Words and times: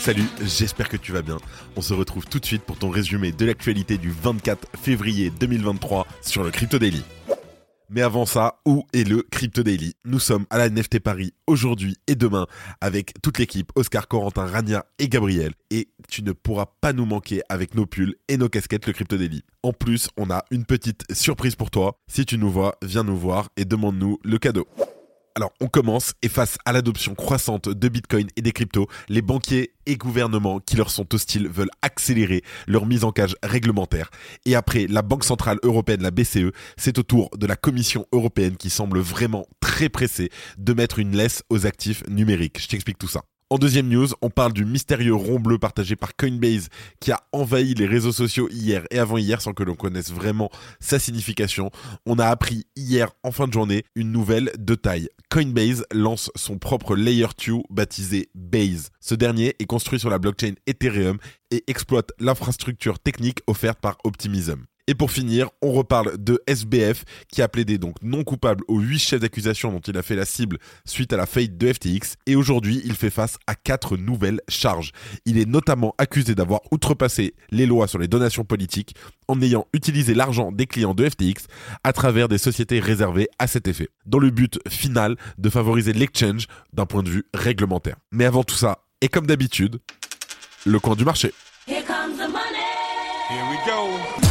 Salut, 0.00 0.24
j'espère 0.40 0.88
que 0.88 0.96
tu 0.96 1.12
vas 1.12 1.20
bien. 1.20 1.36
On 1.76 1.82
se 1.82 1.92
retrouve 1.92 2.24
tout 2.24 2.40
de 2.40 2.46
suite 2.46 2.62
pour 2.62 2.78
ton 2.78 2.88
résumé 2.88 3.32
de 3.32 3.44
l'actualité 3.44 3.98
du 3.98 4.10
24 4.10 4.68
février 4.78 5.28
2023 5.28 6.06
sur 6.22 6.42
le 6.42 6.50
Crypto 6.50 6.78
Daily. 6.78 7.04
Mais 7.90 8.00
avant 8.00 8.24
ça, 8.24 8.60
où 8.64 8.86
est 8.94 9.06
le 9.06 9.22
Crypto 9.30 9.62
Daily? 9.62 9.92
Nous 10.06 10.18
sommes 10.18 10.46
à 10.48 10.56
la 10.56 10.70
NFT 10.70 11.00
Paris 11.00 11.34
aujourd'hui 11.46 11.98
et 12.06 12.14
demain 12.14 12.46
avec 12.80 13.12
toute 13.20 13.36
l'équipe, 13.36 13.72
Oscar, 13.74 14.08
Corentin, 14.08 14.46
Rania 14.46 14.86
et 14.98 15.10
Gabriel. 15.10 15.52
Et 15.70 15.88
tu 16.08 16.22
ne 16.22 16.32
pourras 16.32 16.66
pas 16.80 16.94
nous 16.94 17.04
manquer 17.04 17.42
avec 17.50 17.74
nos 17.74 17.84
pulls 17.84 18.14
et 18.28 18.38
nos 18.38 18.48
casquettes 18.48 18.86
le 18.86 18.94
Crypto 18.94 19.18
Daily. 19.18 19.44
En 19.62 19.74
plus, 19.74 20.08
on 20.16 20.30
a 20.30 20.46
une 20.50 20.64
petite 20.64 21.04
surprise 21.12 21.56
pour 21.56 21.70
toi. 21.70 21.98
Si 22.08 22.24
tu 22.24 22.38
nous 22.38 22.50
vois, 22.50 22.76
viens 22.82 23.04
nous 23.04 23.18
voir 23.18 23.50
et 23.58 23.66
demande-nous 23.66 24.18
le 24.24 24.38
cadeau. 24.38 24.66
Alors, 25.40 25.54
on 25.58 25.68
commence 25.68 26.12
et 26.20 26.28
face 26.28 26.58
à 26.66 26.72
l'adoption 26.72 27.14
croissante 27.14 27.70
de 27.70 27.88
Bitcoin 27.88 28.26
et 28.36 28.42
des 28.42 28.52
cryptos, 28.52 28.88
les 29.08 29.22
banquiers 29.22 29.72
et 29.86 29.96
gouvernements 29.96 30.60
qui 30.60 30.76
leur 30.76 30.90
sont 30.90 31.14
hostiles 31.14 31.48
veulent 31.48 31.70
accélérer 31.80 32.42
leur 32.66 32.84
mise 32.84 33.04
en 33.04 33.10
cage 33.10 33.34
réglementaire. 33.42 34.10
Et 34.44 34.54
après 34.54 34.86
la 34.86 35.00
Banque 35.00 35.24
Centrale 35.24 35.56
Européenne, 35.62 36.02
la 36.02 36.10
BCE, 36.10 36.52
c'est 36.76 36.98
au 36.98 37.02
tour 37.02 37.30
de 37.38 37.46
la 37.46 37.56
Commission 37.56 38.04
Européenne 38.12 38.58
qui 38.58 38.68
semble 38.68 38.98
vraiment 38.98 39.46
très 39.60 39.88
pressée 39.88 40.28
de 40.58 40.74
mettre 40.74 40.98
une 40.98 41.16
laisse 41.16 41.42
aux 41.48 41.64
actifs 41.64 42.06
numériques. 42.06 42.60
Je 42.60 42.68
t'explique 42.68 42.98
tout 42.98 43.08
ça. 43.08 43.22
En 43.52 43.58
deuxième 43.58 43.88
news, 43.88 44.06
on 44.22 44.30
parle 44.30 44.52
du 44.52 44.64
mystérieux 44.64 45.16
rond 45.16 45.40
bleu 45.40 45.58
partagé 45.58 45.96
par 45.96 46.14
Coinbase 46.14 46.68
qui 47.00 47.10
a 47.10 47.20
envahi 47.32 47.74
les 47.74 47.86
réseaux 47.86 48.12
sociaux 48.12 48.48
hier 48.48 48.84
et 48.92 49.00
avant-hier 49.00 49.42
sans 49.42 49.54
que 49.54 49.64
l'on 49.64 49.74
connaisse 49.74 50.12
vraiment 50.12 50.50
sa 50.78 51.00
signification. 51.00 51.72
On 52.06 52.20
a 52.20 52.26
appris 52.26 52.68
hier 52.76 53.10
en 53.24 53.32
fin 53.32 53.48
de 53.48 53.52
journée 53.52 53.82
une 53.96 54.12
nouvelle 54.12 54.52
de 54.56 54.76
taille. 54.76 55.08
Coinbase 55.32 55.84
lance 55.92 56.30
son 56.36 56.58
propre 56.58 56.94
Layer 56.94 57.26
2 57.44 57.54
baptisé 57.70 58.30
Base. 58.36 58.90
Ce 59.00 59.16
dernier 59.16 59.56
est 59.58 59.66
construit 59.66 59.98
sur 59.98 60.10
la 60.10 60.20
blockchain 60.20 60.54
Ethereum 60.68 61.18
et 61.50 61.64
exploite 61.66 62.12
l'infrastructure 62.20 63.00
technique 63.00 63.40
offerte 63.48 63.80
par 63.80 63.98
Optimism. 64.04 64.64
Et 64.90 64.94
pour 64.96 65.12
finir, 65.12 65.50
on 65.62 65.70
reparle 65.70 66.18
de 66.18 66.42
SBF 66.48 67.04
qui 67.28 67.42
a 67.42 67.48
plaidé 67.48 67.78
donc 67.78 67.94
non 68.02 68.24
coupable 68.24 68.64
aux 68.66 68.80
8 68.80 68.98
chefs 68.98 69.20
d'accusation 69.20 69.70
dont 69.70 69.78
il 69.78 69.96
a 69.96 70.02
fait 70.02 70.16
la 70.16 70.24
cible 70.24 70.58
suite 70.84 71.12
à 71.12 71.16
la 71.16 71.26
faillite 71.26 71.56
de 71.56 71.72
FTX 71.72 72.16
et 72.26 72.34
aujourd'hui 72.34 72.82
il 72.84 72.94
fait 72.94 73.08
face 73.08 73.38
à 73.46 73.54
quatre 73.54 73.96
nouvelles 73.96 74.40
charges. 74.48 74.90
Il 75.26 75.38
est 75.38 75.46
notamment 75.46 75.94
accusé 75.98 76.34
d'avoir 76.34 76.62
outrepassé 76.72 77.34
les 77.52 77.66
lois 77.66 77.86
sur 77.86 78.00
les 78.00 78.08
donations 78.08 78.42
politiques 78.42 78.96
en 79.28 79.40
ayant 79.40 79.64
utilisé 79.72 80.12
l'argent 80.12 80.50
des 80.50 80.66
clients 80.66 80.94
de 80.94 81.08
FTX 81.08 81.46
à 81.84 81.92
travers 81.92 82.26
des 82.26 82.38
sociétés 82.38 82.80
réservées 82.80 83.28
à 83.38 83.46
cet 83.46 83.68
effet, 83.68 83.90
dans 84.06 84.18
le 84.18 84.30
but 84.30 84.58
final 84.68 85.14
de 85.38 85.50
favoriser 85.50 85.92
l'exchange 85.92 86.48
d'un 86.72 86.86
point 86.86 87.04
de 87.04 87.10
vue 87.10 87.26
réglementaire. 87.32 87.94
Mais 88.10 88.24
avant 88.24 88.42
tout 88.42 88.56
ça, 88.56 88.82
et 89.02 89.08
comme 89.08 89.28
d'habitude, 89.28 89.78
le 90.66 90.80
coin 90.80 90.96
du 90.96 91.04
marché. 91.04 91.32
Here 91.68 91.84
comes 91.84 92.16
the 92.16 92.28
money. 92.28 92.58
Here 93.28 93.44
we 93.48 93.58
go. 93.64 94.29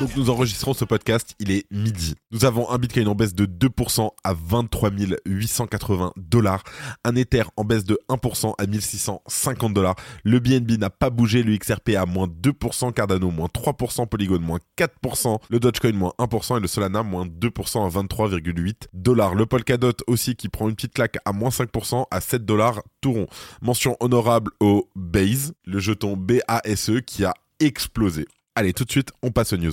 Donc 0.00 0.16
nous 0.16 0.30
enregistrons 0.30 0.72
ce 0.72 0.86
podcast, 0.86 1.34
il 1.40 1.50
est 1.50 1.70
midi. 1.70 2.14
Nous 2.30 2.46
avons 2.46 2.70
un 2.70 2.78
Bitcoin 2.78 3.06
en 3.08 3.14
baisse 3.14 3.34
de 3.34 3.44
2% 3.44 4.08
à 4.24 4.32
23 4.32 4.92
880 5.26 6.14
dollars, 6.16 6.64
un 7.04 7.14
Ether 7.16 7.42
en 7.58 7.64
baisse 7.64 7.84
de 7.84 7.98
1% 8.08 8.54
à 8.56 8.66
1650 8.66 9.74
dollars, 9.74 9.96
le 10.24 10.38
BNB 10.38 10.78
n'a 10.78 10.88
pas 10.88 11.10
bougé, 11.10 11.42
le 11.42 11.54
XRP 11.54 11.90
à 11.98 12.06
moins 12.06 12.28
2%, 12.28 12.94
Cardano 12.94 13.30
moins 13.30 13.48
3%, 13.54 14.08
Polygon 14.08 14.38
moins 14.40 14.60
4%, 14.78 15.38
le 15.50 15.60
Dogecoin 15.60 15.92
moins 15.92 16.14
1% 16.18 16.56
et 16.56 16.60
le 16.60 16.66
Solana 16.66 17.02
moins 17.02 17.26
2% 17.26 17.84
à 17.84 18.02
23,8 18.02 18.74
dollars. 18.94 19.34
Le 19.34 19.44
Polkadot 19.44 19.92
aussi 20.06 20.34
qui 20.34 20.48
prend 20.48 20.70
une 20.70 20.76
petite 20.76 20.94
claque 20.94 21.18
à 21.26 21.34
moins 21.34 21.50
5% 21.50 22.06
à 22.10 22.20
7 22.22 22.46
dollars 22.46 22.82
tout 23.02 23.12
rond. 23.12 23.26
Mention 23.60 23.98
honorable 24.00 24.50
au 24.60 24.88
Base, 24.96 25.52
le 25.66 25.78
jeton 25.78 26.16
BASE 26.16 27.02
qui 27.06 27.26
a 27.26 27.34
explosé. 27.58 28.24
Allez, 28.56 28.72
tout 28.72 28.84
de 28.84 28.90
suite, 28.90 29.12
on 29.22 29.30
passe 29.30 29.52
aux 29.52 29.56
news. 29.56 29.72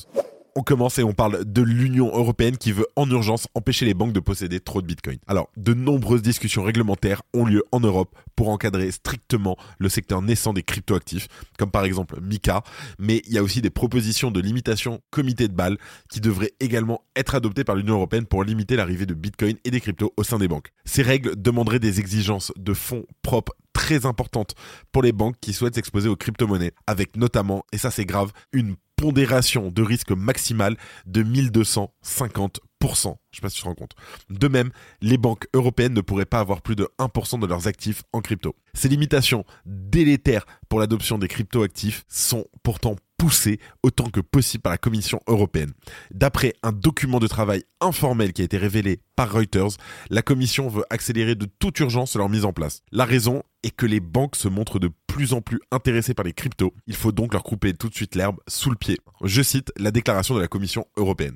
On 0.59 0.63
commence 0.63 0.97
et 0.97 1.03
on 1.03 1.13
parle 1.13 1.45
de 1.45 1.62
l'Union 1.62 2.07
européenne 2.07 2.57
qui 2.57 2.72
veut 2.72 2.88
en 2.95 3.07
urgence 3.12 3.47
empêcher 3.53 3.85
les 3.85 3.94
banques 3.94 4.12
de 4.12 4.19
posséder 4.19 4.59
trop 4.59 4.81
de 4.81 4.88
Bitcoin. 4.88 5.19
Alors, 5.28 5.51
de 5.56 5.75
nombreuses 5.75 6.23
discussions 6.23 6.63
réglementaires 6.63 7.22
ont 7.35 7.45
lieu 7.45 7.63
en 7.72 7.79
Europe 7.79 8.16
pour 8.35 8.50
encadrer 8.50 8.90
strictement 8.90 9.56
le 9.78 9.88
secteur 9.88 10.23
naissant 10.23 10.53
des 10.53 10.63
cryptoactifs, 10.63 11.28
comme 11.59 11.69
par 11.69 11.85
exemple 11.85 12.19
Mika, 12.23 12.63
mais 12.97 13.22
il 13.28 13.34
y 13.34 13.38
a 13.38 13.44
aussi 13.44 13.62
des 13.62 13.69
propositions 13.69 14.31
de 14.31 14.40
limitation 14.40 15.00
comité 15.12 15.47
de 15.47 15.53
Bâle 15.53 15.78
qui 16.09 16.22
devraient 16.22 16.53
également 16.59 17.03
être 17.16 17.35
adoptées 17.35 17.63
par 17.63 17.75
l'Union 17.75 17.94
européenne 17.94 18.25
pour 18.25 18.44
limiter 18.44 18.75
l'arrivée 18.75 19.06
de 19.06 19.13
Bitcoin 19.13 19.57
et 19.63 19.69
des 19.69 19.79
cryptos 19.79 20.12
au 20.18 20.24
sein 20.24 20.39
des 20.39 20.47
banques. 20.47 20.72
Ces 20.85 21.03
règles 21.03 21.39
demanderaient 21.39 21.78
des 21.78 22.00
exigences 22.00 22.51
de 22.57 22.74
fonds 22.74 23.06
propres 23.22 23.53
très 23.74 24.07
importantes 24.07 24.56
pour 24.91 25.03
les 25.03 25.12
banques 25.12 25.35
qui 25.39 25.53
souhaitent 25.53 25.75
s'exposer 25.75 26.09
aux 26.09 26.16
crypto-monnaies, 26.16 26.72
avec 26.88 27.16
notamment, 27.16 27.63
et 27.72 27.78
ça 27.78 27.91
c'est 27.91 28.06
grave, 28.06 28.31
une 28.51 28.75
pondération 28.97 29.72
de 29.72 29.81
risque 29.81 30.12
maximale 30.12 30.75
de 31.06 31.24
1250%. 31.24 33.16
Je 33.31 33.38
sais 33.38 33.41
pas 33.41 33.50
si 33.50 33.56
tu 33.56 33.62
te 33.62 33.68
rends 33.68 33.75
compte. 33.75 33.96
De 34.30 34.47
même, 34.47 34.72
les 35.02 35.18
banques 35.18 35.47
européennes 35.53 35.94
ne 35.94 36.02
pourraient 36.02 36.25
pas 36.25 36.40
avoir 36.40 36.62
plus 36.62 36.75
de 36.75 36.90
1% 37.00 37.40
de 37.40 37.47
leurs 37.47 37.68
actifs 37.68 38.03
en 38.12 38.22
crypto. 38.22 38.56
Ces 38.74 38.90
limitations 38.90 39.46
délétères 39.66 40.46
pour 40.68 40.80
l'adoption 40.80 41.18
des 41.18 41.28
crypto-actifs 41.28 42.06
sont 42.09 42.46
pourtant 42.63 42.96
poussées 43.17 43.59
autant 43.83 44.09
que 44.09 44.19
possible 44.19 44.61
par 44.61 44.72
la 44.72 44.78
Commission 44.78 45.19
européenne. 45.28 45.72
D'après 46.11 46.53
un 46.63 46.72
document 46.72 47.19
de 47.19 47.28
travail 47.28 47.63
informel 47.81 48.33
qui 48.33 48.41
a 48.41 48.45
été 48.45 48.57
révélé 48.57 49.01
par 49.16 49.31
Reuters, 49.31 49.78
la 50.09 50.22
Commission 50.22 50.67
veut 50.69 50.85
accélérer 50.89 51.35
de 51.35 51.47
toute 51.59 51.79
urgence 51.79 52.16
leur 52.16 52.29
mise 52.29 52.45
en 52.45 52.53
place. 52.53 52.81
La 52.91 53.06
raison 53.06 53.44
est 53.63 53.75
que 53.75 53.85
les 53.85 54.00
banques 54.00 54.35
se 54.35 54.47
montrent 54.47 54.79
de 54.79 54.91
plus 55.07 55.33
en 55.33 55.41
plus 55.41 55.59
intéressées 55.72 56.13
par 56.13 56.25
les 56.25 56.33
cryptos. 56.33 56.73
Il 56.85 56.95
faut 56.95 57.11
donc 57.11 57.33
leur 57.33 57.44
couper 57.44 57.73
tout 57.73 57.89
de 57.89 57.95
suite 57.95 58.16
l'herbe 58.16 58.38
sous 58.47 58.69
le 58.69 58.75
pied. 58.75 58.97
Je 59.23 59.41
cite 59.41 59.72
la 59.77 59.91
déclaration 59.91 60.35
de 60.35 60.39
la 60.41 60.47
Commission 60.47 60.85
européenne. 60.95 61.35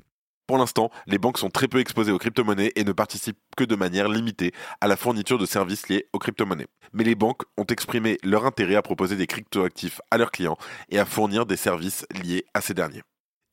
Pour 0.52 0.58
l'instant, 0.58 0.90
les 1.06 1.16
banques 1.16 1.38
sont 1.38 1.48
très 1.48 1.66
peu 1.66 1.80
exposées 1.80 2.12
aux 2.12 2.18
crypto-monnaies 2.18 2.72
et 2.76 2.84
ne 2.84 2.92
participent 2.92 3.38
que 3.56 3.64
de 3.64 3.74
manière 3.74 4.06
limitée 4.06 4.52
à 4.82 4.86
la 4.86 4.98
fourniture 4.98 5.38
de 5.38 5.46
services 5.46 5.88
liés 5.88 6.08
aux 6.12 6.18
crypto-monnaies. 6.18 6.66
Mais 6.92 7.04
les 7.04 7.14
banques 7.14 7.44
ont 7.56 7.64
exprimé 7.64 8.18
leur 8.22 8.44
intérêt 8.44 8.74
à 8.74 8.82
proposer 8.82 9.16
des 9.16 9.26
cryptoactifs 9.26 10.02
à 10.10 10.18
leurs 10.18 10.30
clients 10.30 10.58
et 10.90 10.98
à 10.98 11.06
fournir 11.06 11.46
des 11.46 11.56
services 11.56 12.04
liés 12.22 12.44
à 12.52 12.60
ces 12.60 12.74
derniers. 12.74 13.00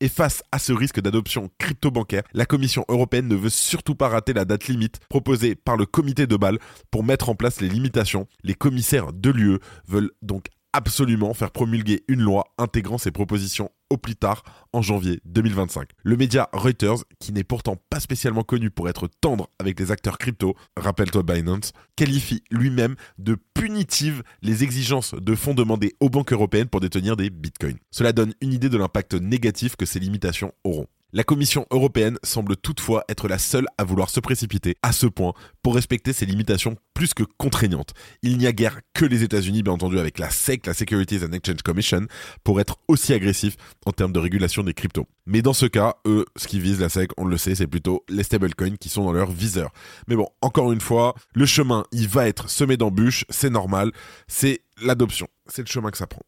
Et 0.01 0.09
face 0.09 0.43
à 0.51 0.59
ce 0.59 0.73
risque 0.73 0.99
d'adoption 0.99 1.49
crypto-bancaire, 1.57 2.23
la 2.33 2.45
Commission 2.45 2.83
européenne 2.89 3.29
ne 3.29 3.35
veut 3.35 3.49
surtout 3.49 3.95
pas 3.95 4.09
rater 4.09 4.33
la 4.33 4.43
date 4.43 4.67
limite 4.67 4.99
proposée 5.07 5.55
par 5.55 5.77
le 5.77 5.85
comité 5.85 6.27
de 6.27 6.35
Bâle 6.35 6.59
pour 6.91 7.05
mettre 7.05 7.29
en 7.29 7.35
place 7.35 7.61
les 7.61 7.69
limitations. 7.69 8.27
Les 8.43 8.55
commissaires 8.55 9.13
de 9.13 9.29
l'UE 9.29 9.59
veulent 9.87 10.11
donc 10.21 10.47
absolument 10.73 11.33
faire 11.33 11.51
promulguer 11.51 12.03
une 12.09 12.21
loi 12.21 12.43
intégrant 12.57 12.97
ces 12.97 13.11
propositions 13.11 13.71
au 13.89 13.97
plus 13.97 14.15
tard 14.15 14.43
en 14.73 14.81
janvier 14.81 15.19
2025. 15.25 15.89
Le 16.03 16.17
média 16.17 16.49
Reuters, 16.53 17.03
qui 17.19 17.31
n'est 17.31 17.43
pourtant 17.43 17.75
pas 17.89 17.99
spécialement 17.99 18.43
connu 18.43 18.69
pour 18.69 18.89
être 18.89 19.07
tendre 19.21 19.49
avec 19.59 19.79
les 19.79 19.91
acteurs 19.91 20.17
crypto, 20.17 20.55
rappelle-toi 20.77 21.23
Binance, 21.23 21.73
qualifie 21.95 22.43
lui-même 22.51 22.95
de 23.17 23.37
punitives 23.53 24.23
les 24.41 24.63
exigences 24.63 25.13
de 25.13 25.35
fonds 25.35 25.53
demandés 25.53 25.95
aux 25.99 26.09
banques 26.09 26.33
européennes 26.33 26.69
pour 26.69 26.81
détenir 26.81 27.17
des 27.17 27.29
bitcoins. 27.29 27.77
Cela 27.91 28.13
donne 28.13 28.33
une 28.41 28.53
idée 28.53 28.69
de 28.69 28.77
l'impact 28.77 29.15
négatif 29.15 29.75
que 29.75 29.85
ces 29.85 29.99
limitations 29.99 30.53
auront. 30.63 30.87
La 31.11 31.23
Commission 31.23 31.65
européenne 31.71 32.19
semble 32.21 32.55
toutefois 32.55 33.03
être 33.09 33.27
la 33.27 33.39
seule 33.39 33.65
à 33.79 33.83
vouloir 33.83 34.11
se 34.11 34.19
précipiter 34.19 34.75
à 34.83 34.91
ce 34.91 35.07
point 35.07 35.33
pour 35.63 35.73
respecter 35.73 36.13
ces 36.13 36.27
limitations 36.27 36.75
plus 36.93 37.15
que 37.15 37.23
contraignantes. 37.39 37.95
Il 38.21 38.37
n'y 38.37 38.45
a 38.45 38.51
guère 38.51 38.79
que 38.93 39.05
les 39.05 39.23
États-Unis, 39.23 39.63
bien 39.63 39.73
entendu, 39.73 39.97
avec 39.97 40.19
la 40.19 40.29
SEC, 40.29 40.67
la 40.67 40.75
Securities 40.75 41.25
and 41.25 41.31
Exchange 41.31 41.63
Commission, 41.63 42.05
pour 42.43 42.61
être 42.61 42.77
aussi 42.87 43.11
agressifs 43.13 43.57
en 43.87 43.91
termes 43.91 44.11
de 44.11 44.19
régulation 44.19 44.61
des 44.61 44.75
cryptos. 44.75 45.07
Mais 45.25 45.41
dans 45.41 45.53
ce 45.53 45.65
cas, 45.65 45.95
eux, 46.05 46.25
ce 46.35 46.47
qui 46.47 46.59
vise 46.59 46.79
la 46.79 46.89
SEC, 46.89 47.09
on 47.17 47.25
le 47.25 47.39
sait, 47.39 47.55
c'est 47.55 47.65
plutôt 47.65 48.05
les 48.07 48.21
stablecoins 48.21 48.77
qui 48.77 48.89
sont 48.89 49.03
dans 49.03 49.13
leur 49.13 49.31
viseur. 49.31 49.71
Mais 50.07 50.15
bon, 50.15 50.27
encore 50.41 50.71
une 50.71 50.81
fois, 50.81 51.15
le 51.33 51.47
chemin, 51.47 51.85
il 51.91 52.07
va 52.07 52.27
être 52.27 52.51
semé 52.51 52.77
d'embûches, 52.77 53.25
c'est 53.31 53.49
normal, 53.49 53.93
c'est 54.27 54.61
l'adoption, 54.79 55.27
c'est 55.47 55.63
le 55.63 55.71
chemin 55.71 55.89
que 55.89 55.97
ça 55.97 56.05
prend. 56.05 56.21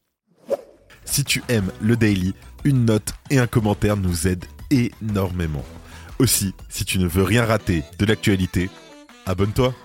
Si 1.06 1.24
tu 1.24 1.44
aimes 1.50 1.72
le 1.82 1.96
daily, 1.96 2.34
une 2.64 2.86
note 2.86 3.14
et 3.30 3.38
un 3.38 3.48
commentaire 3.48 3.98
nous 3.98 4.28
aident 4.28 4.46
énormément. 4.72 5.66
Aussi, 6.20 6.54
si 6.70 6.86
tu 6.86 7.00
ne 7.00 7.08
veux 7.08 7.24
rien 7.24 7.46
rater 7.46 7.84
de 8.00 8.06
l'actualité, 8.06 8.70
abonne-toi. 9.26 9.76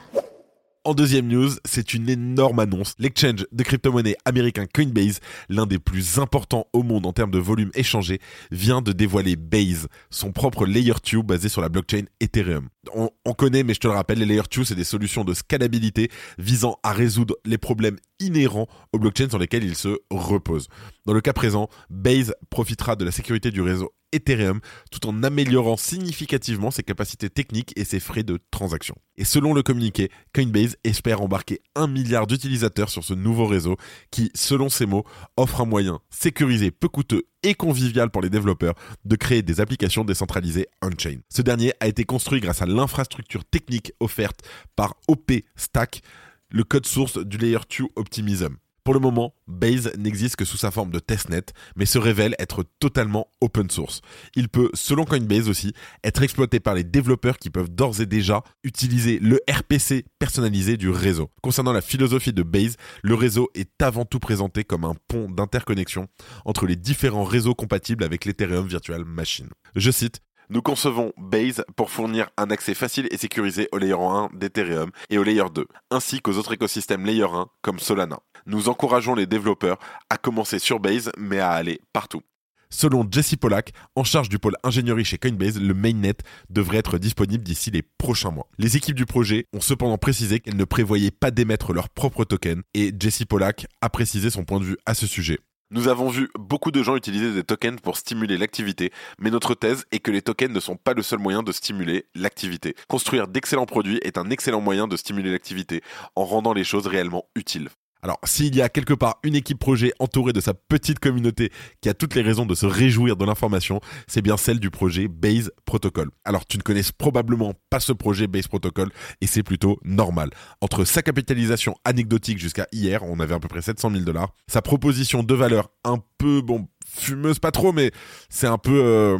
En 0.84 0.94
deuxième 0.94 1.26
news, 1.26 1.50
c'est 1.64 1.94
une 1.94 2.08
énorme 2.08 2.60
annonce. 2.60 2.94
L'exchange 3.00 3.44
de 3.50 3.62
crypto-monnaie 3.64 4.14
américain 4.24 4.66
Coinbase, 4.72 5.18
l'un 5.48 5.66
des 5.66 5.80
plus 5.80 6.20
importants 6.20 6.68
au 6.72 6.84
monde 6.84 7.06
en 7.06 7.12
termes 7.12 7.32
de 7.32 7.40
volume 7.40 7.72
échangé, 7.74 8.20
vient 8.52 8.82
de 8.82 8.92
dévoiler 8.92 9.34
Base, 9.34 9.88
son 10.10 10.30
propre 10.30 10.64
Layer 10.64 10.94
2 11.12 11.22
basé 11.22 11.48
sur 11.48 11.60
la 11.60 11.68
blockchain 11.68 12.04
Ethereum. 12.20 12.68
On, 12.94 13.10
on 13.24 13.32
connaît, 13.32 13.62
mais 13.62 13.74
je 13.74 13.80
te 13.80 13.86
le 13.86 13.94
rappelle, 13.94 14.18
les 14.18 14.26
Layer 14.26 14.42
2, 14.50 14.64
c'est 14.64 14.74
des 14.74 14.84
solutions 14.84 15.24
de 15.24 15.34
scalabilité 15.34 16.10
visant 16.38 16.78
à 16.82 16.92
résoudre 16.92 17.36
les 17.44 17.58
problèmes 17.58 17.96
inhérents 18.20 18.68
aux 18.92 18.98
blockchains 18.98 19.28
sur 19.28 19.38
lesquels 19.38 19.64
ils 19.64 19.76
se 19.76 19.98
reposent. 20.10 20.68
Dans 21.04 21.12
le 21.12 21.20
cas 21.20 21.32
présent, 21.32 21.68
Base 21.90 22.34
profitera 22.50 22.96
de 22.96 23.04
la 23.04 23.12
sécurité 23.12 23.50
du 23.50 23.60
réseau 23.60 23.92
Ethereum 24.12 24.60
tout 24.90 25.06
en 25.06 25.22
améliorant 25.22 25.76
significativement 25.76 26.70
ses 26.70 26.82
capacités 26.82 27.30
techniques 27.30 27.72
et 27.76 27.84
ses 27.84 28.00
frais 28.00 28.22
de 28.22 28.38
transaction. 28.50 28.94
Et 29.16 29.24
selon 29.24 29.52
le 29.52 29.62
communiqué, 29.62 30.10
Coinbase 30.34 30.76
espère 30.84 31.22
embarquer 31.22 31.60
un 31.74 31.86
milliard 31.86 32.26
d'utilisateurs 32.26 32.90
sur 32.90 33.04
ce 33.04 33.14
nouveau 33.14 33.46
réseau 33.46 33.76
qui, 34.10 34.30
selon 34.34 34.68
ses 34.68 34.86
mots, 34.86 35.04
offre 35.36 35.60
un 35.60 35.66
moyen 35.66 36.00
sécurisé, 36.10 36.70
peu 36.70 36.88
coûteux 36.88 37.24
et 37.46 37.54
convivial 37.54 38.10
pour 38.10 38.22
les 38.22 38.28
développeurs 38.28 38.74
de 39.04 39.14
créer 39.16 39.42
des 39.42 39.60
applications 39.60 40.04
décentralisées 40.04 40.66
on-chain. 40.82 41.18
Ce 41.28 41.42
dernier 41.42 41.72
a 41.78 41.86
été 41.86 42.04
construit 42.04 42.40
grâce 42.40 42.60
à 42.60 42.66
l'infrastructure 42.66 43.44
technique 43.44 43.92
offerte 44.00 44.40
par 44.74 44.96
OP 45.06 45.32
Stack, 45.54 46.02
le 46.50 46.64
code 46.64 46.86
source 46.86 47.18
du 47.18 47.38
Layer 47.38 47.60
2 47.78 47.86
Optimism. 47.94 48.56
Pour 48.86 48.94
le 48.94 49.00
moment, 49.00 49.34
Base 49.48 49.92
n'existe 49.98 50.36
que 50.36 50.44
sous 50.44 50.58
sa 50.58 50.70
forme 50.70 50.92
de 50.92 51.00
testnet, 51.00 51.42
mais 51.74 51.86
se 51.86 51.98
révèle 51.98 52.36
être 52.38 52.64
totalement 52.78 53.26
open 53.40 53.68
source. 53.68 54.00
Il 54.36 54.48
peut, 54.48 54.70
selon 54.74 55.04
Coinbase 55.04 55.48
aussi, 55.48 55.72
être 56.04 56.22
exploité 56.22 56.60
par 56.60 56.74
les 56.74 56.84
développeurs 56.84 57.38
qui 57.38 57.50
peuvent 57.50 57.68
d'ores 57.68 58.00
et 58.00 58.06
déjà 58.06 58.44
utiliser 58.62 59.18
le 59.18 59.40
RPC 59.50 60.04
personnalisé 60.20 60.76
du 60.76 60.88
réseau. 60.88 61.32
Concernant 61.42 61.72
la 61.72 61.80
philosophie 61.80 62.32
de 62.32 62.44
Base, 62.44 62.76
le 63.02 63.16
réseau 63.16 63.50
est 63.56 63.82
avant 63.82 64.04
tout 64.04 64.20
présenté 64.20 64.62
comme 64.62 64.84
un 64.84 64.94
pont 65.08 65.28
d'interconnexion 65.28 66.06
entre 66.44 66.64
les 66.64 66.76
différents 66.76 67.24
réseaux 67.24 67.56
compatibles 67.56 68.04
avec 68.04 68.24
l'Ethereum 68.24 68.68
Virtual 68.68 69.04
Machine. 69.04 69.48
Je 69.74 69.90
cite, 69.90 70.20
nous 70.48 70.62
concevons 70.62 71.12
Base 71.16 71.64
pour 71.74 71.90
fournir 71.90 72.28
un 72.36 72.50
accès 72.50 72.74
facile 72.74 73.08
et 73.10 73.16
sécurisé 73.16 73.68
au 73.72 73.78
layer 73.78 73.94
1 73.98 74.30
d'Ethereum 74.34 74.92
et 75.10 75.18
au 75.18 75.24
layer 75.24 75.50
2, 75.52 75.66
ainsi 75.90 76.20
qu'aux 76.20 76.34
autres 76.34 76.52
écosystèmes 76.52 77.04
layer 77.04 77.24
1 77.24 77.48
comme 77.62 77.80
Solana. 77.80 78.20
Nous 78.46 78.68
encourageons 78.68 79.14
les 79.14 79.26
développeurs 79.26 79.78
à 80.08 80.18
commencer 80.18 80.58
sur 80.58 80.78
Base 80.80 81.10
mais 81.18 81.40
à 81.40 81.50
aller 81.50 81.80
partout. 81.92 82.22
Selon 82.70 83.06
Jesse 83.10 83.36
Pollack, 83.36 83.72
en 83.94 84.04
charge 84.04 84.28
du 84.28 84.38
pôle 84.38 84.56
ingénierie 84.62 85.04
chez 85.04 85.18
Coinbase, 85.18 85.60
le 85.60 85.74
mainnet 85.74 86.14
devrait 86.50 86.78
être 86.78 86.98
disponible 86.98 87.44
d'ici 87.44 87.70
les 87.70 87.82
prochains 87.82 88.30
mois. 88.30 88.48
Les 88.58 88.76
équipes 88.76 88.96
du 88.96 89.06
projet 89.06 89.46
ont 89.52 89.60
cependant 89.60 89.98
précisé 89.98 90.40
qu'elles 90.40 90.56
ne 90.56 90.64
prévoyaient 90.64 91.10
pas 91.10 91.30
d'émettre 91.30 91.72
leur 91.72 91.88
propre 91.88 92.24
token 92.24 92.62
et 92.74 92.92
Jesse 92.98 93.24
Pollack 93.24 93.66
a 93.80 93.88
précisé 93.88 94.30
son 94.30 94.44
point 94.44 94.60
de 94.60 94.64
vue 94.64 94.78
à 94.84 94.94
ce 94.94 95.06
sujet. 95.06 95.38
Nous 95.72 95.88
avons 95.88 96.08
vu 96.08 96.28
beaucoup 96.38 96.70
de 96.70 96.80
gens 96.84 96.94
utiliser 96.94 97.32
des 97.32 97.42
tokens 97.42 97.80
pour 97.80 97.96
stimuler 97.96 98.38
l'activité, 98.38 98.92
mais 99.18 99.30
notre 99.30 99.56
thèse 99.56 99.84
est 99.90 99.98
que 99.98 100.12
les 100.12 100.22
tokens 100.22 100.54
ne 100.54 100.60
sont 100.60 100.76
pas 100.76 100.94
le 100.94 101.02
seul 101.02 101.18
moyen 101.18 101.42
de 101.42 101.50
stimuler 101.50 102.06
l'activité. 102.14 102.76
Construire 102.86 103.26
d'excellents 103.26 103.66
produits 103.66 103.98
est 104.02 104.16
un 104.16 104.30
excellent 104.30 104.60
moyen 104.60 104.86
de 104.86 104.96
stimuler 104.96 105.32
l'activité 105.32 105.82
en 106.14 106.24
rendant 106.24 106.52
les 106.52 106.62
choses 106.62 106.86
réellement 106.86 107.24
utiles. 107.34 107.68
Alors, 108.06 108.20
s'il 108.22 108.54
y 108.54 108.62
a 108.62 108.68
quelque 108.68 108.94
part 108.94 109.18
une 109.24 109.34
équipe 109.34 109.58
projet 109.58 109.92
entourée 109.98 110.32
de 110.32 110.40
sa 110.40 110.54
petite 110.54 111.00
communauté 111.00 111.50
qui 111.80 111.88
a 111.88 111.94
toutes 111.94 112.14
les 112.14 112.22
raisons 112.22 112.46
de 112.46 112.54
se 112.54 112.64
réjouir 112.64 113.16
de 113.16 113.24
l'information, 113.24 113.80
c'est 114.06 114.22
bien 114.22 114.36
celle 114.36 114.60
du 114.60 114.70
projet 114.70 115.08
Base 115.08 115.50
Protocol. 115.64 116.12
Alors, 116.24 116.46
tu 116.46 116.56
ne 116.56 116.62
connais 116.62 116.82
probablement 116.96 117.54
pas 117.68 117.80
ce 117.80 117.92
projet 117.92 118.28
Base 118.28 118.46
Protocol 118.46 118.92
et 119.20 119.26
c'est 119.26 119.42
plutôt 119.42 119.80
normal. 119.82 120.30
Entre 120.60 120.84
sa 120.84 121.02
capitalisation 121.02 121.74
anecdotique 121.84 122.38
jusqu'à 122.38 122.68
hier, 122.70 123.02
on 123.02 123.18
avait 123.18 123.34
à 123.34 123.40
peu 123.40 123.48
près 123.48 123.60
700 123.60 123.90
000 123.90 124.04
dollars, 124.04 124.32
sa 124.46 124.62
proposition 124.62 125.24
de 125.24 125.34
valeur 125.34 125.70
un 125.82 125.98
peu, 126.16 126.42
bon, 126.42 126.68
fumeuse 126.86 127.40
pas 127.40 127.50
trop, 127.50 127.72
mais 127.72 127.90
c'est 128.28 128.46
un 128.46 128.58
peu... 128.58 128.84
Euh, 128.84 129.18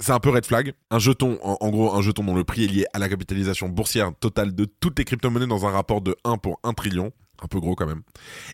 c'est 0.00 0.12
un 0.12 0.20
peu 0.20 0.28
red 0.28 0.44
flag. 0.44 0.74
Un 0.90 0.98
jeton, 0.98 1.38
en, 1.42 1.56
en, 1.60 1.70
gros, 1.70 1.92
un 1.92 2.02
jeton 2.02 2.22
dont 2.22 2.36
le 2.36 2.44
prix 2.44 2.64
est 2.64 2.68
lié 2.68 2.84
à 2.92 2.98
la 2.98 3.08
capitalisation 3.08 3.68
boursière 3.68 4.12
totale 4.20 4.54
de 4.54 4.66
toutes 4.66 4.98
les 4.98 5.04
crypto-monnaies 5.04 5.48
dans 5.48 5.66
un 5.66 5.70
rapport 5.70 6.02
de 6.02 6.14
1 6.24 6.36
pour 6.36 6.60
1 6.62 6.74
trillion 6.74 7.10
un 7.42 7.46
peu 7.46 7.60
gros 7.60 7.74
quand 7.74 7.86
même, 7.86 8.02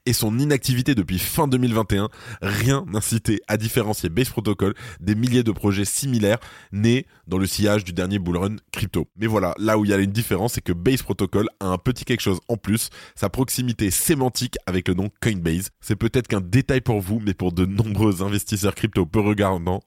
et 0.06 0.12
son 0.12 0.38
inactivité 0.38 0.94
depuis 0.94 1.18
fin 1.18 1.48
2021, 1.48 2.08
rien 2.42 2.84
n'incitait 2.88 3.40
à 3.48 3.56
différencier 3.56 4.08
Base 4.08 4.28
Protocol 4.28 4.74
des 5.00 5.14
milliers 5.14 5.42
de 5.42 5.52
projets 5.52 5.84
similaires 5.84 6.38
nés 6.72 7.06
dans 7.26 7.38
le 7.38 7.46
sillage 7.46 7.84
du 7.84 7.92
dernier 7.92 8.18
bullrun 8.18 8.56
crypto. 8.72 9.08
Mais 9.16 9.26
voilà, 9.26 9.54
là 9.58 9.78
où 9.78 9.84
il 9.84 9.90
y 9.90 9.94
a 9.94 9.98
une 9.98 10.12
différence, 10.12 10.54
c'est 10.54 10.60
que 10.60 10.72
Base 10.72 11.02
Protocol 11.02 11.48
a 11.60 11.66
un 11.66 11.78
petit 11.78 12.04
quelque 12.04 12.20
chose 12.20 12.40
en 12.48 12.56
plus, 12.56 12.90
sa 13.14 13.28
proximité 13.28 13.90
sémantique 13.90 14.56
avec 14.66 14.88
le 14.88 14.94
nom 14.94 15.10
Coinbase. 15.20 15.70
C'est 15.80 15.96
peut-être 15.96 16.28
qu'un 16.28 16.40
détail 16.40 16.80
pour 16.80 17.00
vous, 17.00 17.20
mais 17.20 17.34
pour 17.34 17.52
de 17.52 17.66
nombreux 17.66 18.22
investisseurs 18.22 18.74
crypto 18.74 19.06
peu 19.06 19.20
regardants, 19.20 19.82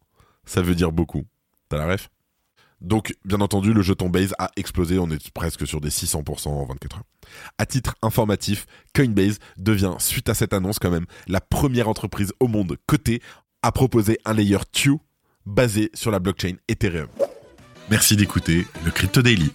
ça 0.45 0.61
veut 0.61 0.75
dire 0.75 0.91
beaucoup. 0.91 1.25
T'as 1.69 1.77
la 1.77 1.87
ref? 1.87 2.09
Donc, 2.79 3.15
bien 3.25 3.41
entendu, 3.41 3.73
le 3.73 3.81
jeton 3.81 4.09
Base 4.09 4.33
a 4.37 4.51
explosé, 4.55 4.99
on 4.99 5.09
est 5.09 5.31
presque 5.31 5.65
sur 5.65 5.81
des 5.81 5.89
600% 5.89 6.47
en 6.47 6.65
24 6.65 6.97
heures. 6.97 7.03
À 7.57 7.65
titre 7.65 7.95
informatif, 8.01 8.65
Coinbase 8.93 9.39
devient, 9.57 9.95
suite 9.99 10.29
à 10.29 10.33
cette 10.33 10.53
annonce 10.53 10.79
quand 10.79 10.91
même, 10.91 11.07
la 11.27 11.41
première 11.41 11.89
entreprise 11.89 12.33
au 12.39 12.47
monde 12.47 12.77
cotée 12.85 13.21
à 13.63 13.71
proposer 13.71 14.19
un 14.25 14.33
layer 14.33 14.59
2 14.85 14.93
basé 15.45 15.89
sur 15.93 16.11
la 16.11 16.19
blockchain 16.19 16.55
Ethereum. 16.67 17.07
Merci 17.89 18.15
d'écouter 18.15 18.67
le 18.85 18.91
Crypto 18.91 19.21
Daily. 19.21 19.51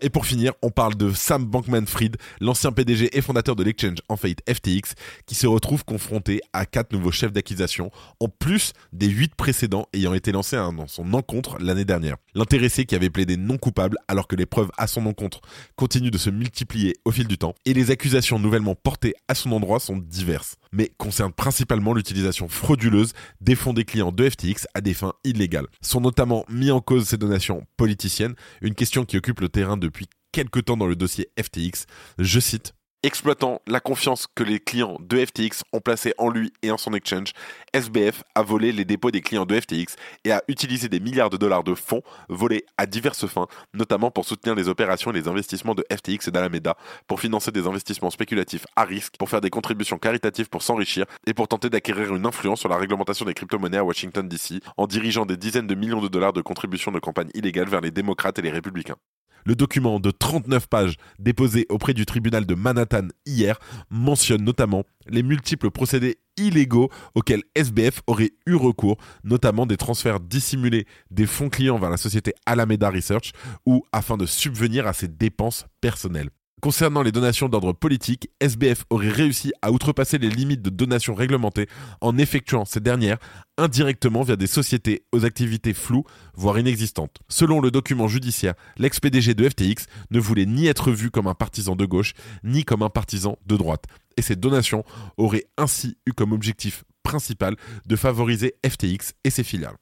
Et 0.00 0.10
pour 0.10 0.26
finir, 0.26 0.52
on 0.62 0.70
parle 0.70 0.94
de 0.94 1.12
Sam 1.12 1.44
Bankman-Fried, 1.44 2.16
l'ancien 2.40 2.70
PDG 2.70 3.16
et 3.16 3.20
fondateur 3.20 3.56
de 3.56 3.64
l'exchange 3.64 3.98
en 4.08 4.16
faillite 4.16 4.42
FTX, 4.48 4.94
qui 5.26 5.34
se 5.34 5.48
retrouve 5.48 5.84
confronté 5.84 6.40
à 6.52 6.66
quatre 6.66 6.92
nouveaux 6.92 7.10
chefs 7.10 7.32
d'accusation, 7.32 7.90
en 8.20 8.28
plus 8.28 8.72
des 8.92 9.08
huit 9.08 9.34
précédents 9.34 9.88
ayant 9.92 10.14
été 10.14 10.30
lancés 10.30 10.56
à 10.56 10.70
son 10.86 11.12
encontre 11.14 11.58
l'année 11.58 11.84
dernière. 11.84 12.16
L'intéressé 12.34 12.84
qui 12.84 12.94
avait 12.94 13.10
plaidé 13.10 13.36
non 13.36 13.58
coupable 13.58 13.96
alors 14.06 14.28
que 14.28 14.36
les 14.36 14.46
preuves 14.46 14.70
à 14.78 14.86
son 14.86 15.04
encontre 15.06 15.40
continuent 15.74 16.10
de 16.10 16.18
se 16.18 16.30
multiplier 16.30 16.94
au 17.04 17.10
fil 17.10 17.26
du 17.26 17.36
temps, 17.36 17.54
et 17.64 17.74
les 17.74 17.90
accusations 17.90 18.38
nouvellement 18.38 18.76
portées 18.76 19.14
à 19.26 19.34
son 19.34 19.50
endroit 19.50 19.80
sont 19.80 19.96
diverses, 19.96 20.56
mais 20.70 20.92
concernent 20.96 21.32
principalement 21.32 21.92
l'utilisation 21.92 22.46
frauduleuse 22.46 23.14
des 23.40 23.56
fonds 23.56 23.72
des 23.72 23.84
clients 23.84 24.12
de 24.12 24.28
FTX 24.28 24.66
à 24.74 24.80
des 24.80 24.94
fins 24.94 25.14
illégales. 25.24 25.66
Sont 25.80 26.00
notamment 26.00 26.44
mis 26.48 26.70
en 26.70 26.80
cause 26.80 27.08
ces 27.08 27.16
donations 27.16 27.66
politiciennes, 27.76 28.34
une 28.60 28.74
question 28.74 29.04
qui 29.04 29.16
occupe 29.16 29.40
le 29.40 29.48
terrain 29.48 29.76
de 29.76 29.87
depuis 29.88 30.06
quelque 30.32 30.60
temps 30.60 30.76
dans 30.76 30.86
le 30.86 30.96
dossier 30.96 31.30
FTX. 31.40 31.86
Je 32.18 32.40
cite 32.40 32.74
Exploitant 33.04 33.62
la 33.68 33.78
confiance 33.78 34.26
que 34.26 34.42
les 34.42 34.58
clients 34.58 34.98
de 34.98 35.24
FTX 35.24 35.62
ont 35.72 35.78
placée 35.78 36.14
en 36.18 36.30
lui 36.30 36.52
et 36.62 36.72
en 36.72 36.76
son 36.76 36.94
exchange, 36.94 37.28
SBF 37.72 38.24
a 38.34 38.42
volé 38.42 38.72
les 38.72 38.84
dépôts 38.84 39.12
des 39.12 39.20
clients 39.20 39.46
de 39.46 39.58
FTX 39.58 39.94
et 40.24 40.32
a 40.32 40.42
utilisé 40.48 40.88
des 40.88 40.98
milliards 40.98 41.30
de 41.30 41.36
dollars 41.36 41.62
de 41.62 41.76
fonds 41.76 42.02
volés 42.28 42.66
à 42.76 42.86
diverses 42.86 43.28
fins, 43.28 43.46
notamment 43.72 44.10
pour 44.10 44.24
soutenir 44.24 44.56
les 44.56 44.68
opérations 44.68 45.12
et 45.12 45.14
les 45.14 45.28
investissements 45.28 45.76
de 45.76 45.84
FTX 45.92 46.26
et 46.26 46.30
d'Alameda, 46.32 46.76
pour 47.06 47.20
financer 47.20 47.52
des 47.52 47.68
investissements 47.68 48.10
spéculatifs 48.10 48.66
à 48.74 48.84
risque, 48.84 49.14
pour 49.16 49.30
faire 49.30 49.40
des 49.40 49.50
contributions 49.50 49.98
caritatives 49.98 50.48
pour 50.48 50.64
s'enrichir 50.64 51.06
et 51.24 51.34
pour 51.34 51.46
tenter 51.46 51.70
d'acquérir 51.70 52.16
une 52.16 52.26
influence 52.26 52.58
sur 52.58 52.68
la 52.68 52.78
réglementation 52.78 53.24
des 53.24 53.34
crypto-monnaies 53.34 53.78
à 53.78 53.84
Washington 53.84 54.28
DC, 54.28 54.60
en 54.76 54.88
dirigeant 54.88 55.24
des 55.24 55.36
dizaines 55.36 55.68
de 55.68 55.76
millions 55.76 56.02
de 56.02 56.08
dollars 56.08 56.32
de 56.32 56.42
contributions 56.42 56.90
de 56.90 56.98
campagne 56.98 57.30
illégales 57.34 57.68
vers 57.68 57.80
les 57.80 57.92
démocrates 57.92 58.40
et 58.40 58.42
les 58.42 58.50
républicains. 58.50 58.96
Le 59.44 59.54
document 59.54 60.00
de 60.00 60.10
39 60.10 60.66
pages 60.68 60.96
déposé 61.18 61.66
auprès 61.68 61.94
du 61.94 62.06
tribunal 62.06 62.46
de 62.46 62.54
Manhattan 62.54 63.08
hier 63.26 63.58
mentionne 63.90 64.42
notamment 64.42 64.84
les 65.06 65.22
multiples 65.22 65.70
procédés 65.70 66.18
illégaux 66.36 66.90
auxquels 67.14 67.42
SBF 67.54 68.02
aurait 68.06 68.32
eu 68.46 68.54
recours, 68.54 68.96
notamment 69.24 69.66
des 69.66 69.76
transferts 69.76 70.20
dissimulés 70.20 70.86
des 71.10 71.26
fonds 71.26 71.48
clients 71.48 71.78
vers 71.78 71.90
la 71.90 71.96
société 71.96 72.34
Alameda 72.46 72.90
Research 72.90 73.32
ou 73.66 73.84
afin 73.92 74.16
de 74.16 74.26
subvenir 74.26 74.86
à 74.86 74.92
ses 74.92 75.08
dépenses 75.08 75.66
personnelles. 75.80 76.30
Concernant 76.60 77.02
les 77.02 77.12
donations 77.12 77.48
d'ordre 77.48 77.72
politique, 77.72 78.30
SBF 78.40 78.84
aurait 78.90 79.10
réussi 79.10 79.52
à 79.62 79.70
outrepasser 79.70 80.18
les 80.18 80.28
limites 80.28 80.60
de 80.60 80.70
donations 80.70 81.14
réglementées 81.14 81.68
en 82.00 82.18
effectuant 82.18 82.64
ces 82.64 82.80
dernières 82.80 83.18
indirectement 83.58 84.22
via 84.22 84.34
des 84.34 84.48
sociétés 84.48 85.04
aux 85.12 85.24
activités 85.24 85.72
floues, 85.72 86.04
voire 86.34 86.58
inexistantes. 86.58 87.16
Selon 87.28 87.60
le 87.60 87.70
document 87.70 88.08
judiciaire, 88.08 88.54
l'ex-PDG 88.76 89.34
de 89.34 89.48
FTX 89.48 89.86
ne 90.10 90.18
voulait 90.18 90.46
ni 90.46 90.66
être 90.66 90.90
vu 90.90 91.12
comme 91.12 91.28
un 91.28 91.34
partisan 91.34 91.76
de 91.76 91.84
gauche, 91.84 92.14
ni 92.42 92.64
comme 92.64 92.82
un 92.82 92.90
partisan 92.90 93.38
de 93.46 93.56
droite. 93.56 93.84
Et 94.16 94.22
ces 94.22 94.34
donations 94.34 94.84
auraient 95.16 95.46
ainsi 95.58 95.96
eu 96.06 96.12
comme 96.12 96.32
objectif 96.32 96.82
principal 97.04 97.54
de 97.86 97.96
favoriser 97.96 98.56
FTX 98.66 99.12
et 99.22 99.30
ses 99.30 99.44
filiales. 99.44 99.76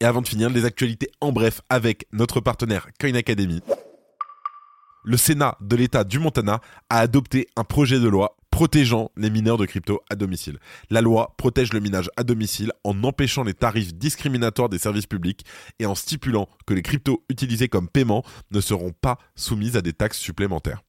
Et 0.00 0.04
avant 0.04 0.22
de 0.22 0.28
finir, 0.28 0.48
les 0.48 0.64
actualités 0.64 1.10
en 1.20 1.32
bref 1.32 1.60
avec 1.68 2.06
notre 2.12 2.40
partenaire 2.40 2.88
Coin 3.00 3.14
Academy 3.14 3.60
le 5.04 5.16
Sénat 5.16 5.56
de 5.60 5.76
l'État 5.76 6.04
du 6.04 6.18
Montana 6.18 6.60
a 6.88 6.98
adopté 6.98 7.48
un 7.56 7.64
projet 7.64 8.00
de 8.00 8.08
loi 8.08 8.36
protégeant 8.50 9.10
les 9.16 9.30
mineurs 9.30 9.58
de 9.58 9.66
crypto 9.66 10.02
à 10.10 10.16
domicile. 10.16 10.58
La 10.90 11.00
loi 11.00 11.34
protège 11.36 11.72
le 11.72 11.80
minage 11.80 12.10
à 12.16 12.24
domicile 12.24 12.72
en 12.84 13.02
empêchant 13.04 13.44
les 13.44 13.54
tarifs 13.54 13.94
discriminatoires 13.94 14.68
des 14.68 14.78
services 14.78 15.06
publics 15.06 15.44
et 15.78 15.86
en 15.86 15.94
stipulant 15.94 16.48
que 16.66 16.74
les 16.74 16.82
cryptos 16.82 17.22
utilisés 17.28 17.68
comme 17.68 17.88
paiement 17.88 18.24
ne 18.50 18.60
seront 18.60 18.92
pas 18.92 19.18
soumises 19.34 19.76
à 19.76 19.82
des 19.82 19.92
taxes 19.92 20.18
supplémentaires. 20.18 20.82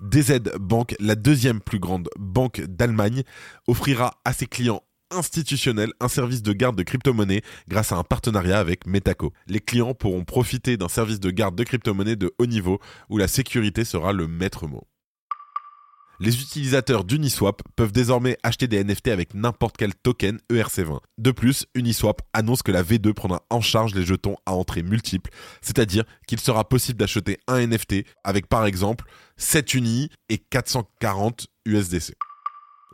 DZ 0.00 0.40
Bank, 0.60 0.94
la 1.00 1.14
deuxième 1.14 1.60
plus 1.60 1.78
grande 1.78 2.10
banque 2.18 2.60
d'Allemagne, 2.60 3.22
offrira 3.66 4.20
à 4.26 4.34
ses 4.34 4.46
clients 4.46 4.82
institutionnels 5.10 5.92
un 6.00 6.08
service 6.08 6.42
de 6.42 6.52
garde 6.52 6.76
de 6.76 6.82
crypto-monnaie 6.82 7.42
grâce 7.68 7.92
à 7.92 7.96
un 7.96 8.04
partenariat 8.04 8.58
avec 8.58 8.86
Metaco. 8.86 9.32
Les 9.46 9.60
clients 9.60 9.94
pourront 9.94 10.24
profiter 10.24 10.76
d'un 10.76 10.88
service 10.88 11.20
de 11.20 11.30
garde 11.30 11.56
de 11.56 11.64
crypto-monnaie 11.64 12.16
de 12.16 12.32
haut 12.38 12.46
niveau 12.46 12.80
où 13.08 13.18
la 13.18 13.28
sécurité 13.28 13.84
sera 13.84 14.12
le 14.12 14.26
maître 14.26 14.66
mot. 14.66 14.86
Les 16.18 16.40
utilisateurs 16.40 17.04
d'Uniswap 17.04 17.62
peuvent 17.76 17.92
désormais 17.92 18.38
acheter 18.42 18.68
des 18.68 18.82
NFT 18.82 19.08
avec 19.08 19.34
n'importe 19.34 19.76
quel 19.76 19.94
token 19.94 20.38
ERC20. 20.50 21.00
De 21.18 21.30
plus, 21.30 21.66
Uniswap 21.74 22.22
annonce 22.32 22.62
que 22.62 22.72
la 22.72 22.82
V2 22.82 23.12
prendra 23.12 23.42
en 23.50 23.60
charge 23.60 23.94
les 23.94 24.04
jetons 24.04 24.36
à 24.46 24.52
entrée 24.52 24.82
multiple, 24.82 25.30
c'est-à-dire 25.60 26.04
qu'il 26.26 26.40
sera 26.40 26.66
possible 26.66 26.98
d'acheter 26.98 27.38
un 27.48 27.66
NFT 27.66 28.06
avec 28.24 28.46
par 28.46 28.64
exemple 28.64 29.04
7 29.36 29.74
Uni 29.74 30.08
et 30.30 30.38
440 30.38 31.48
USDC. 31.66 32.14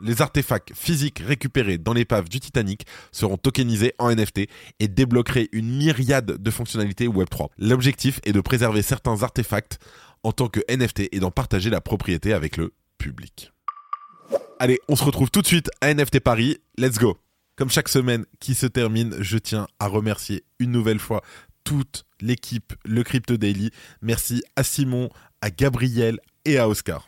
Les 0.03 0.21
artefacts 0.21 0.73
physiques 0.75 1.23
récupérés 1.25 1.77
dans 1.77 1.93
l'épave 1.93 2.27
du 2.27 2.41
Titanic 2.41 2.85
seront 3.13 3.37
tokenisés 3.37 3.93
en 3.99 4.13
NFT 4.13 4.49
et 4.81 4.89
débloqueraient 4.89 5.47
une 5.53 5.77
myriade 5.77 6.43
de 6.43 6.51
fonctionnalités 6.51 7.07
Web3. 7.07 7.47
L'objectif 7.57 8.19
est 8.25 8.33
de 8.33 8.41
préserver 8.41 8.81
certains 8.81 9.23
artefacts 9.23 9.79
en 10.23 10.33
tant 10.33 10.49
que 10.49 10.59
NFT 10.69 11.07
et 11.13 11.19
d'en 11.21 11.31
partager 11.31 11.69
la 11.69 11.79
propriété 11.79 12.33
avec 12.33 12.57
le 12.57 12.73
public. 12.97 13.53
Allez, 14.59 14.79
on 14.89 14.97
se 14.97 15.05
retrouve 15.05 15.31
tout 15.31 15.41
de 15.41 15.47
suite 15.47 15.71
à 15.79 15.93
NFT 15.93 16.19
Paris. 16.19 16.57
Let's 16.77 16.97
go. 16.97 17.17
Comme 17.55 17.69
chaque 17.69 17.89
semaine 17.89 18.25
qui 18.41 18.55
se 18.55 18.65
termine, 18.65 19.15
je 19.19 19.37
tiens 19.37 19.67
à 19.79 19.87
remercier 19.87 20.43
une 20.59 20.71
nouvelle 20.71 20.99
fois 20.99 21.21
toute 21.63 22.03
l'équipe 22.19 22.73
Le 22.83 23.03
Crypto 23.03 23.37
Daily. 23.37 23.71
Merci 24.01 24.43
à 24.57 24.63
Simon, 24.63 25.09
à 25.39 25.49
Gabriel 25.49 26.19
et 26.43 26.57
à 26.57 26.67
Oscar. 26.67 27.07